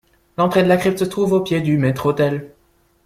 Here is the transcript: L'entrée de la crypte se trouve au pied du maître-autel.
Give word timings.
L'entrée 0.35 0.63
de 0.63 0.67
la 0.67 0.77
crypte 0.77 0.97
se 0.97 1.03
trouve 1.03 1.33
au 1.33 1.41
pied 1.41 1.61
du 1.61 1.77
maître-autel. 1.77 2.55